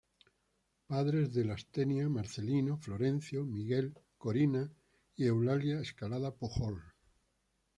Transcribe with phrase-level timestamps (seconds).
[0.87, 4.67] Padres de Lastenia, Marcelino, Florencio, Miguel, Corina
[5.15, 6.81] y Eulalia Escalada Pujol.